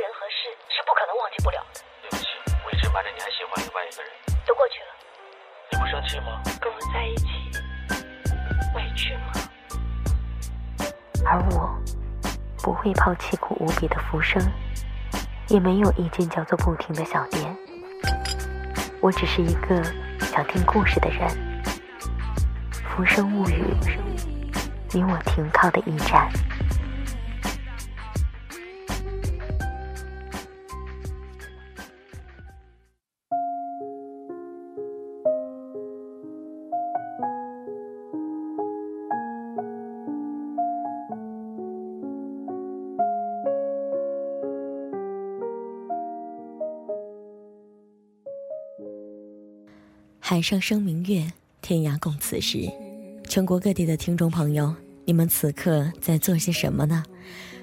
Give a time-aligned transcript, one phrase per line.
[0.00, 1.80] 人和事是不可能忘记不了的。
[2.02, 2.24] 对不起，
[2.64, 4.10] 我一直瞒着你还喜欢另外一个人。
[4.46, 4.90] 都过去了，
[5.70, 6.40] 你不生气吗？
[6.60, 7.26] 跟我在一起，
[8.74, 9.32] 委屈吗？
[11.26, 11.78] 而我
[12.62, 14.42] 不会抛弃苦无比的浮生，
[15.48, 17.56] 也没有一间叫做不停的小店。
[19.00, 19.82] 我只是一个
[20.20, 21.28] 想听故事的人。
[22.72, 23.62] 浮生物语，
[24.92, 26.28] 你我停靠的驿站。
[50.30, 51.26] 海上生明月，
[51.60, 52.70] 天涯共此时。
[53.28, 54.72] 全国各地的听众朋友，
[55.04, 57.02] 你们此刻在做些什么呢？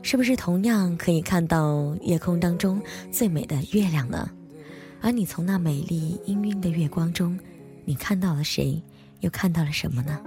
[0.00, 2.80] 是不是同样可以看到夜空当中
[3.12, 4.30] 最美的月亮呢？
[5.02, 7.38] 而你从那美丽氤氲的月光中，
[7.84, 8.82] 你看到了谁？
[9.20, 10.18] 又看到了什么呢？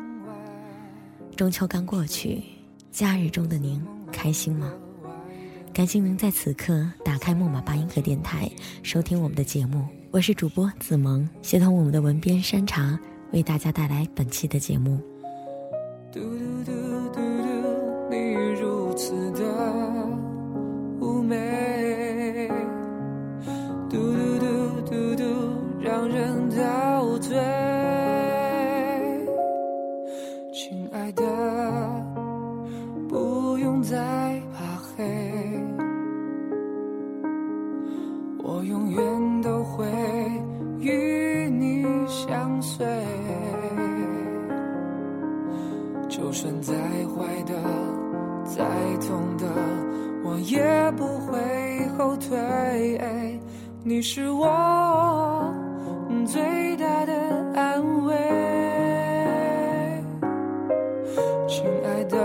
[1.36, 2.44] 中秋刚过去，
[2.92, 4.72] 假日中的您开心吗？
[5.74, 8.48] 感谢您在此刻打开木马八音盒电台，
[8.84, 9.84] 收听我们的节目。
[10.10, 12.98] 我是主播子萌，协同我们的文编山茶，
[13.34, 14.98] 为大家带来本期的节目。
[16.14, 16.72] 嘟嘟嘟
[17.14, 17.50] 嘟嘟，
[18.10, 19.44] 你如此的
[21.02, 22.50] 妩媚，
[23.90, 24.46] 嘟嘟嘟
[24.90, 25.24] 嘟嘟，
[25.82, 27.67] 让人陶醉。
[54.10, 55.54] 是我
[56.26, 57.12] 最大的
[57.54, 58.16] 安慰，
[61.46, 62.18] 亲爱的，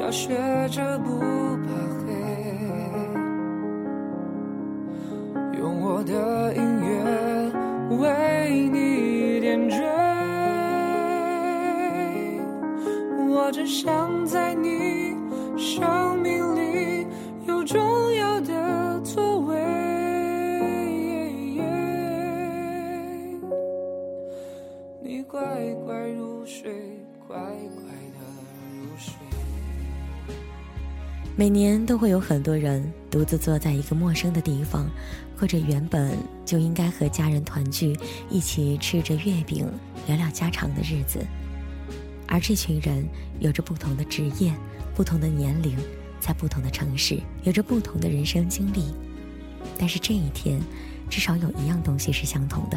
[0.00, 0.34] 要学
[0.68, 1.20] 着不
[1.62, 1.68] 怕
[2.02, 2.06] 黑，
[5.60, 6.45] 用我的
[25.08, 25.40] 你乖
[25.84, 26.74] 乖入睡，
[27.28, 28.26] 乖乖的
[28.74, 29.14] 入睡。
[31.36, 34.90] 每年都会有很多人独自坐在一个陌生的地方，
[35.38, 37.96] 或者原本就应该和家人团聚，
[38.28, 39.70] 一起吃着月饼，
[40.08, 41.24] 聊聊家常的日子。
[42.26, 43.06] 而这群人
[43.38, 44.52] 有着不同的职业、
[44.92, 45.78] 不同的年龄，
[46.18, 48.92] 在不同的城市，有着不同的人生经历。
[49.78, 50.60] 但是这一天，
[51.08, 52.76] 至少有一样东西是相同的，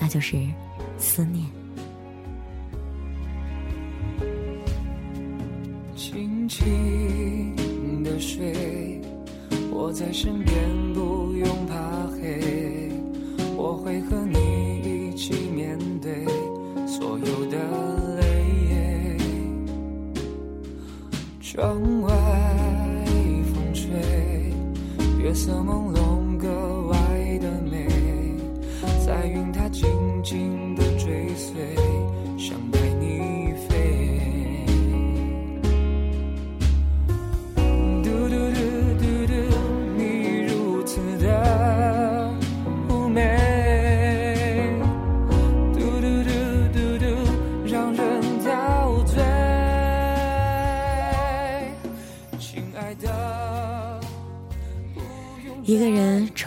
[0.00, 0.36] 那就是
[0.98, 1.46] 思念。
[5.94, 9.00] 轻轻的睡，
[9.70, 10.54] 我在身边，
[10.94, 12.90] 不用怕黑，
[13.56, 16.24] 我会和你一起面对
[16.86, 17.58] 所有的
[18.16, 18.24] 泪。
[21.40, 22.10] 窗外
[23.52, 23.88] 风吹，
[25.22, 25.87] 月色朦胧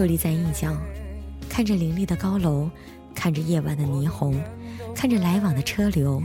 [0.01, 0.75] 矗立在一角，
[1.47, 2.67] 看着林立的高楼，
[3.13, 4.41] 看着夜晚的霓虹，
[4.95, 6.23] 看着来往的车流，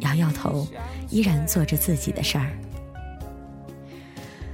[0.00, 0.68] 摇摇头，
[1.08, 2.50] 依然做着自己的事儿。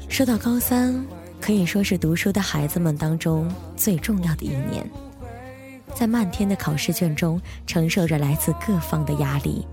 [0.09, 1.05] 说到高三，
[1.41, 4.89] 可以说是读书的孩子们当中最重要的一年，
[5.93, 9.67] 在漫天的考试卷中，承受着来自各方的压力，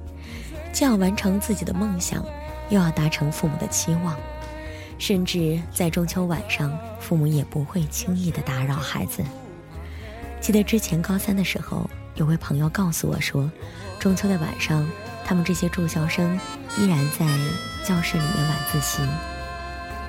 [0.74, 2.25] 既要完成自己的梦想，
[2.72, 4.18] 又要达成父母的期望。
[5.01, 9.24] 甚至在中秋晚上，父母也不会轻易的打扰孩子。
[10.39, 13.50] 记得之前高三的时候，有位朋友告诉我说，
[14.00, 14.88] 中秋的晚上，
[15.25, 16.39] 他们这些住校生
[16.77, 17.25] 依然在
[17.83, 19.01] 教室里面晚自习，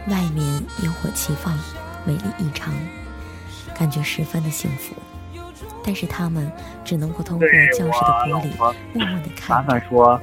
[0.09, 0.47] 外面
[0.83, 1.59] 烟火齐放，
[2.05, 2.75] 美丽异常，
[3.75, 4.95] 感觉十分的幸福。
[5.83, 6.53] 但是他们
[6.85, 9.57] 只能够通过教室的玻璃，默默的看。
[9.57, 10.21] 麻烦说，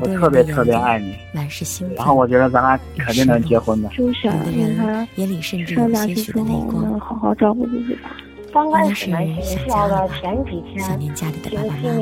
[0.00, 1.96] 我特别特别爱你，满是兴奋。
[1.96, 3.90] 然后我觉得咱俩肯定能结婚的。
[3.96, 6.98] 有的人眼里甚至有些许的泪光。
[7.00, 8.10] 好好照顾自己吧。
[8.52, 11.98] 刚开始来学校的前几天，想念家里的爸爸妈妈，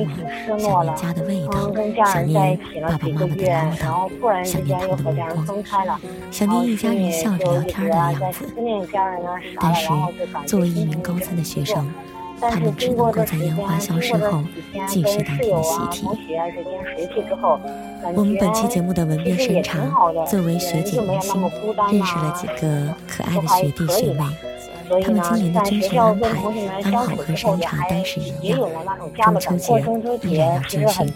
[0.47, 1.73] 想念家的味道，
[2.05, 3.43] 想念爸爸妈妈的
[3.81, 5.99] 唠叨，想念他们的目光，
[6.31, 8.45] 想念一家人笑着聊天的样子。
[9.59, 9.89] 但是，
[10.45, 11.91] 作为一名高三的学生。
[12.51, 14.43] 他们只能够在烟花消失后
[14.89, 16.07] 继续当天习题。
[18.15, 19.79] 我们本期节目的文编审查，
[20.27, 21.41] 作为学姐明星，
[21.91, 24.25] 认识了几个可爱的学弟学妹。
[25.01, 26.29] 他们今年的军训安排
[26.91, 28.59] 刚好和审查当时一样，
[29.41, 29.79] 中秋
[30.19, 31.07] 节依然要军训，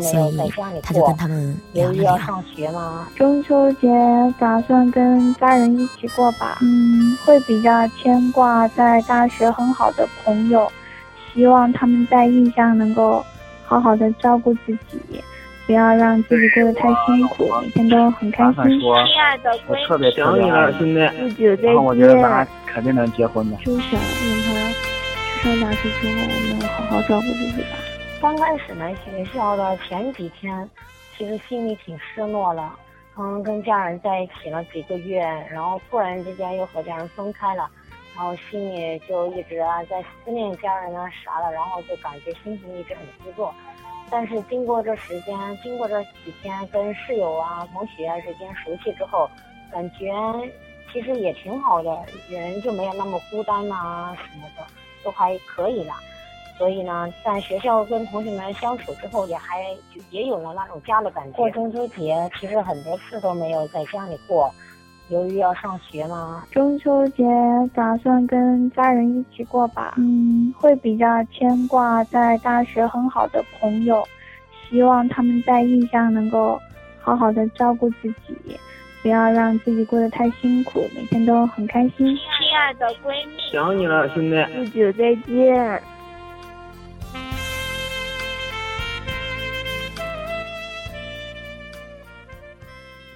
[0.00, 0.52] 所以
[0.82, 2.18] 他就跟他们聊了聊。
[3.16, 3.88] 中秋节
[4.38, 10.70] 打算跟家人一起过吧，嗯，会比较牵挂在大学很好的朋友，
[11.32, 13.24] 希望他们在异乡能够
[13.64, 15.22] 好好的照顾自己，
[15.66, 18.80] 不要让自己过得太辛苦，每天都很开心。
[18.80, 21.44] 亲爱的闺蜜，特别想你了，兄弟。
[21.60, 23.56] 然后我觉得咱俩肯定能结婚的。
[23.64, 24.00] 就想让
[24.44, 24.52] 他
[25.42, 26.14] 上大学之后
[26.58, 27.76] 能好好照顾自己吧。
[28.22, 30.70] 刚开始来学校的前几天，
[31.16, 32.62] 其实心里挺失落的。
[33.16, 35.18] 刚跟家人在一起了几个月，
[35.50, 37.68] 然后突然之间又和家人分开了，
[38.14, 43.52] 然后心里就一直啊在思念家人啊啥的，然后就感觉心情一直很低落。
[44.10, 49.28] 但是经过这时间，经过这几天跟室友啊、同学之间熟悉之后，
[49.72, 50.12] 感觉
[50.92, 54.64] 其实也挺好的，人就没有那么孤单呐什么的，
[55.04, 55.94] 都还可以了。
[56.56, 59.62] 所以呢，在学校跟同学们相处之后，也还
[60.10, 61.36] 也有了那种家的感觉。
[61.36, 64.50] 过中秋节其实很多次都没有在家里过，
[65.08, 66.44] 由于要上学嘛。
[66.50, 67.24] 中秋节
[67.74, 74.02] 打算跟家人一起过吧，嗯，会比较牵挂在大学很好的朋友，
[74.68, 76.60] 希望他们在异乡能够
[77.00, 78.58] 好好的照顾自己，
[79.02, 81.96] 不要让自己过得太辛苦，每天都很开心。
[81.98, 82.16] 亲
[82.56, 84.44] 爱的闺蜜，想你了，兄弟。
[84.54, 85.82] 不久再见。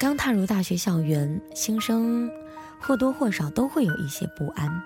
[0.00, 2.30] 刚踏入大学校园，新生
[2.80, 4.82] 或多或少都会有一些不安。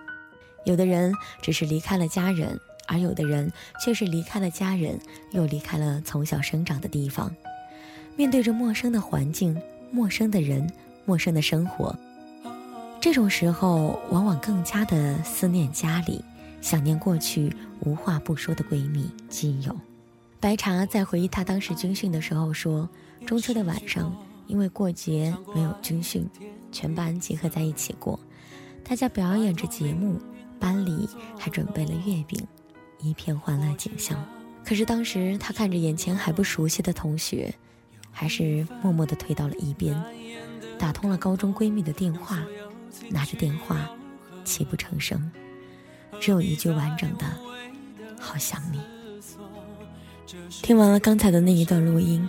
[0.65, 2.59] 有的人只是离开了家人，
[2.89, 3.49] 而有的人
[3.81, 4.99] 却是离开了家人，
[5.31, 7.33] 又离开了从小生长的地方。
[8.17, 9.57] 面对着陌生的环境、
[9.93, 10.69] 陌生的人、
[11.05, 11.97] 陌生的生活，
[13.01, 16.25] 这种时候往往更加的思念家里，
[16.61, 19.77] 想念过去无话不说的闺蜜基友。
[20.41, 22.89] 白茶在回忆她当时军训的时候说
[23.25, 24.13] ：“中秋的晚上。”
[24.47, 26.29] 因为过节没有军训，
[26.71, 28.19] 全班集合在一起过，
[28.83, 30.21] 大家表演着节目，
[30.59, 31.09] 班里
[31.39, 32.47] 还准备了月饼，
[33.01, 34.23] 一片欢乐景象。
[34.65, 37.55] 可是当时他看着眼前还不熟悉的同学，
[38.11, 39.95] 还是默默地退到了一边，
[40.79, 42.43] 打通了高中闺蜜的电话，
[43.11, 43.91] 拿着电话，
[44.45, 45.31] 泣不成声，
[46.21, 47.25] 只有一句完整的
[48.19, 48.81] “好想你”。
[50.63, 52.27] 听完了刚才的那一段录音。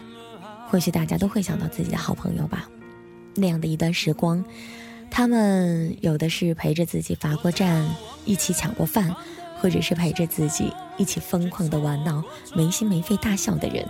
[0.68, 2.68] 或许大家都会想到自己的好朋友吧，
[3.36, 4.44] 那样的一段时光，
[5.10, 7.88] 他们有的是陪着自己罚过站，
[8.26, 9.16] 一起抢过饭，
[9.60, 12.24] 或者是陪着自己一起疯狂的玩闹，
[12.56, 13.86] 没心没肺大笑的人；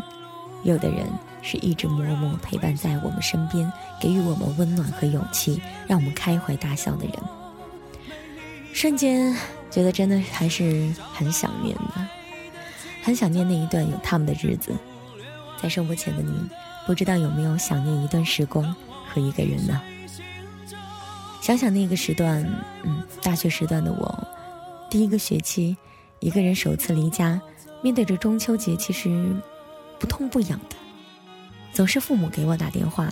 [0.63, 1.05] 有的人
[1.41, 7.13] 是一直默默陪伴在我们身边，给予我们温暖和勇气，让我们开怀大笑的人。
[8.73, 9.33] 瞬间
[9.71, 12.07] 觉得真的还是很想念的，
[13.01, 14.73] 很想念那一段有他们的日子，
[15.61, 16.31] 在生活前的你。
[16.85, 18.75] 不知道有没有想念一段时光
[19.07, 19.81] 和一个人呢？
[21.41, 22.43] 想想那个时段，
[22.83, 24.27] 嗯，大学时段的我，
[24.89, 25.75] 第一个学期，
[26.19, 27.41] 一个人首次离家，
[27.81, 29.35] 面对着中秋节，其实
[29.99, 30.75] 不痛不痒的，
[31.73, 33.11] 总是父母给我打电话，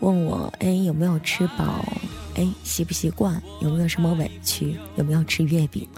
[0.00, 1.84] 问我，哎，有没有吃饱？
[2.36, 3.42] 哎，习不习惯？
[3.60, 4.78] 有没有什么委屈？
[4.96, 5.88] 有没有吃月饼？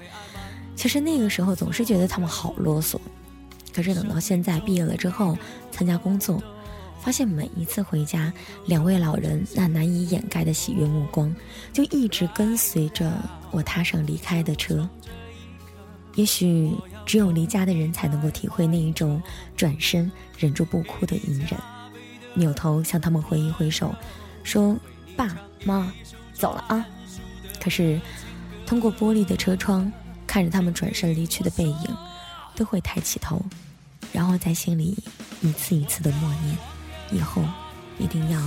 [0.76, 2.98] 其实那个时候总是觉得他们好啰嗦，
[3.76, 5.36] 可是等到现在毕业了之后，
[5.70, 6.42] 参加工作。
[6.98, 8.32] 发现每一次回家，
[8.64, 11.32] 两位老人那难以掩盖的喜悦目光，
[11.74, 13.12] 就一直跟随着
[13.50, 14.88] 我踏上离开的车。
[16.14, 19.22] 也许只有离家的人才能够体会那一种
[19.54, 21.50] 转身忍住不哭的隐忍，
[22.32, 23.94] 扭头向他们挥一挥手，
[24.42, 24.74] 说
[25.14, 25.92] ：“爸妈，
[26.32, 26.84] 走了啊。
[27.62, 28.00] 可是，
[28.64, 29.92] 通过玻璃的车窗，
[30.26, 31.96] 看着他们转身离去的背影，
[32.56, 33.40] 都会抬起头，
[34.16, 34.96] 然后在心里
[35.42, 36.56] 一次一次的默念：
[37.12, 37.42] 以后
[37.98, 38.40] 一定要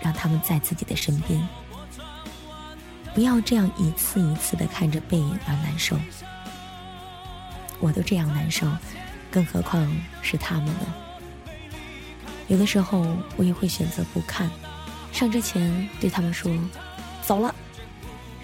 [0.00, 1.44] 让他们在自己的身边，
[3.12, 5.96] 不要这样一次一次的看着背影而难受。
[7.80, 8.70] 我都这样难受，
[9.28, 9.92] 更何况
[10.22, 10.94] 是他们呢？
[12.46, 13.04] 有的时候
[13.36, 14.48] 我也会选择不看，
[15.12, 16.48] 上车前对他们说
[17.26, 17.52] ：“走了。”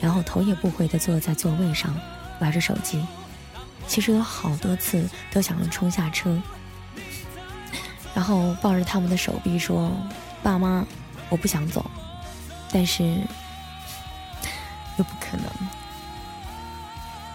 [0.02, 1.94] 然后头也不回的坐在座位上，
[2.40, 3.00] 玩着手机。
[3.88, 6.40] 其实有好多次都想要冲下车，
[8.14, 9.90] 然后抱着他们的手臂说
[10.44, 10.86] ：“爸妈，
[11.30, 11.90] 我不想走。”
[12.70, 13.02] 但是
[14.98, 15.46] 又不可能。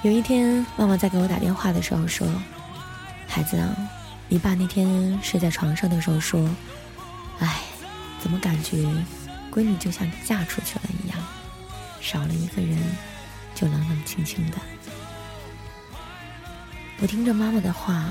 [0.04, 2.28] 有一天，妈妈在给我打电话的时候说
[3.28, 3.76] ：“孩子啊，
[4.30, 6.48] 你爸那天睡在床上的时候说，
[7.40, 7.62] 哎，
[8.20, 8.78] 怎么感觉
[9.52, 11.18] 闺女就像嫁出去了一样，
[12.00, 12.78] 少了一个人，
[13.56, 14.58] 就冷冷清清的。”
[17.00, 18.06] 我听着妈妈的话，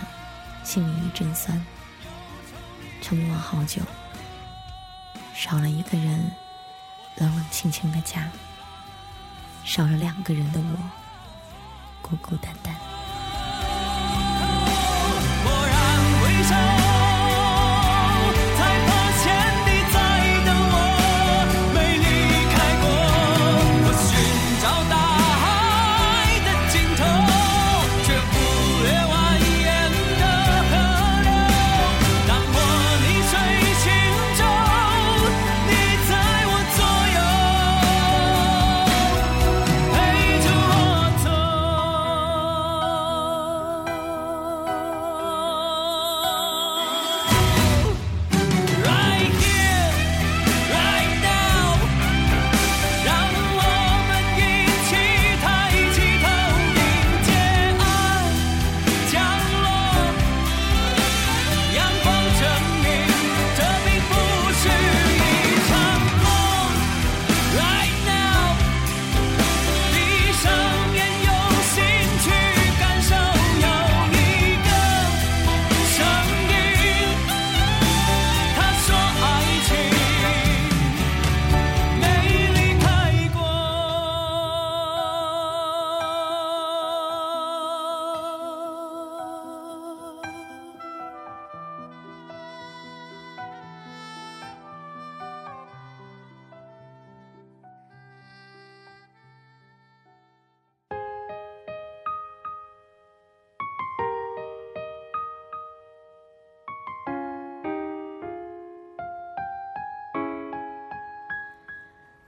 [0.62, 1.58] 心里一阵酸。
[3.00, 3.80] 沉默了好久，
[5.34, 6.30] 少了一个人，
[7.16, 8.30] 冷冷清清的家，
[9.64, 10.78] 少了两个人的我。
[12.02, 12.74] 孤孤单单。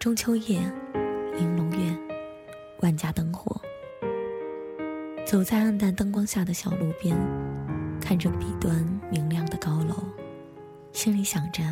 [0.05, 0.61] 中秋夜，
[1.39, 1.99] 玲珑月，
[2.81, 3.59] 万家灯火。
[5.27, 7.17] 走在暗淡灯光下的小路边，
[8.03, 10.05] 看着彼端明亮的高楼，
[10.93, 11.63] 心里想着，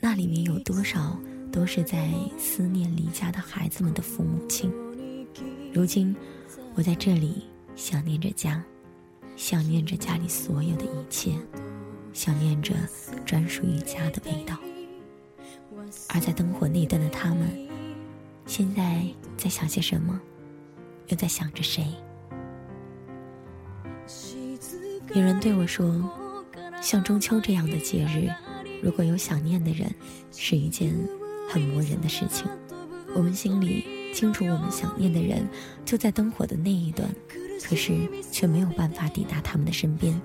[0.00, 1.16] 那里面有多少
[1.52, 4.68] 都是在思念离家的孩子们的父母亲。
[5.72, 6.12] 如今，
[6.74, 7.44] 我在这里
[7.76, 8.60] 想念着家，
[9.36, 11.30] 想念着家里所有的一切，
[12.12, 12.74] 想念着
[13.24, 14.58] 专属于家的味道。
[16.08, 17.48] 而在灯火那一端的他们，
[18.46, 19.02] 现在
[19.36, 20.20] 在想些什么？
[21.08, 21.86] 又在想着谁？
[25.14, 26.10] 有人对我说
[26.80, 28.28] ：“像中秋这样的节日，
[28.82, 29.94] 如果有想念的人，
[30.32, 30.94] 是一件
[31.48, 32.46] 很磨人的事情。
[33.14, 35.46] 我们心里清楚，我们想念的人
[35.84, 37.08] 就在灯火的那一端，
[37.62, 37.92] 可是
[38.32, 40.20] 却没有办法抵达他们的身边。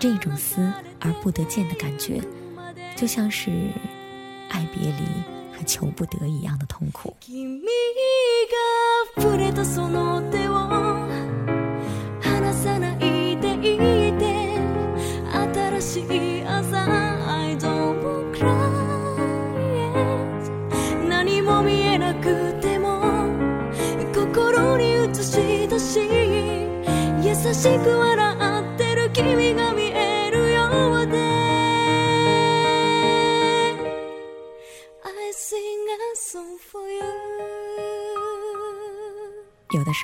[0.00, 2.22] 这种思而不得见的感觉，
[2.96, 3.50] 就像是……”
[4.48, 5.04] 爱别离
[5.56, 7.14] 和求不得一样的痛苦。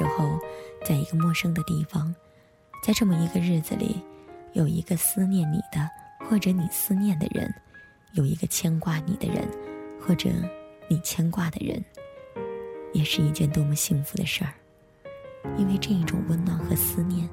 [0.00, 0.38] 时候，
[0.82, 2.14] 在一个陌生的地方，
[2.82, 4.00] 在这么一个日子里，
[4.54, 5.86] 有一个思念你的，
[6.26, 7.52] 或者你思念的人，
[8.14, 9.46] 有一个牵挂你的人，
[10.00, 10.30] 或者
[10.88, 11.84] 你牵挂的人，
[12.94, 14.54] 也是一件多么幸福的事儿。
[15.58, 17.28] 因为这一种温暖和思念，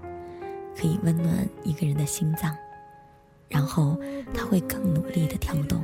[0.75, 2.53] 可以温暖一个人的心脏，
[3.47, 3.97] 然后
[4.33, 5.81] 他会更努力的跳动。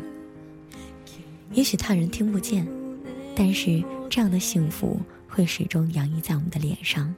[1.51, 2.67] 也许他人听不见，
[3.37, 3.81] 但是。
[4.09, 5.01] 这样的幸福
[5.35, 7.11] 会始终洋溢在我们的脸上，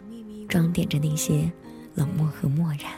[0.48, 1.51] 装点着那些
[1.95, 2.93] 冷漠和漠然。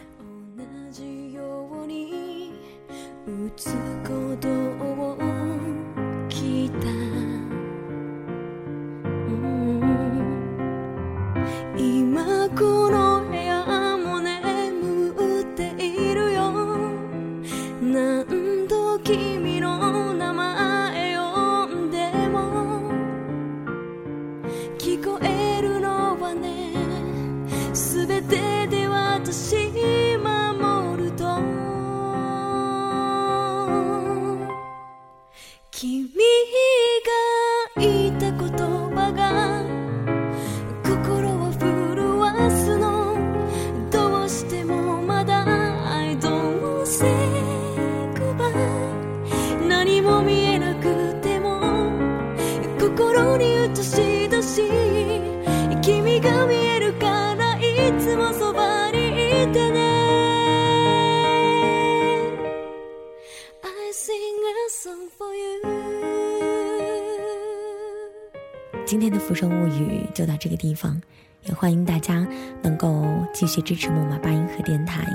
[68.85, 71.01] 今天的《浮生物语》就到这个地方，
[71.43, 72.27] 也欢迎大家
[72.61, 75.07] 能够继续支持木马八音盒电台。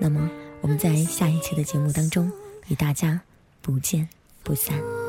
[0.00, 0.28] 那么，
[0.60, 2.30] 我们在下一期的节目当中
[2.66, 3.20] 与大家
[3.62, 4.08] 不见
[4.42, 5.07] 不散。